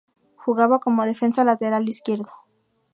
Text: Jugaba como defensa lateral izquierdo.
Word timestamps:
Jugaba 0.35 0.79
como 0.79 1.05
defensa 1.05 1.43
lateral 1.43 1.87
izquierdo. 1.87 2.31